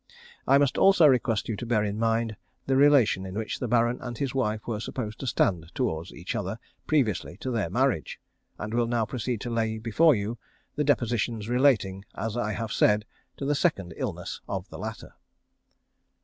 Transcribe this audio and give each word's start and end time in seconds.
I 0.47 0.57
must 0.57 0.79
request 0.79 1.47
you 1.47 1.53
also 1.53 1.57
to 1.59 1.65
bear 1.67 1.83
in 1.83 1.99
mind 1.99 2.35
the 2.65 2.75
relation 2.75 3.23
in 3.23 3.35
which 3.35 3.59
the 3.59 3.67
Baron 3.67 3.99
and 4.01 4.17
his 4.17 4.33
wife 4.33 4.65
were 4.65 4.79
supposed 4.79 5.19
to 5.19 5.27
stand 5.27 5.69
towards 5.75 6.11
each 6.11 6.35
other 6.35 6.57
previously 6.87 7.37
to 7.37 7.51
their 7.51 7.69
marriage, 7.69 8.19
and 8.57 8.73
will 8.73 8.87
now 8.87 9.05
proceed 9.05 9.41
to 9.41 9.51
lay 9.51 9.77
before 9.77 10.15
you 10.15 10.39
the 10.75 10.83
depositions 10.83 11.47
relating, 11.47 12.03
as 12.15 12.35
I 12.35 12.53
have 12.53 12.71
said, 12.71 13.05
to 13.37 13.45
the 13.45 13.53
second 13.53 13.93
illness 13.95 14.41
of 14.49 14.67
the 14.69 14.79
latter. 14.79 15.13